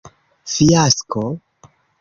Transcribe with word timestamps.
Fiasko? 0.53 1.21